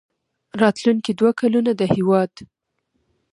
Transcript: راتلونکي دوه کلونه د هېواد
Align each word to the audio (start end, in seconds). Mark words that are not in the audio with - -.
راتلونکي 0.61 1.11
دوه 1.19 1.31
کلونه 1.39 1.71
د 1.79 1.81
هېواد 1.93 2.33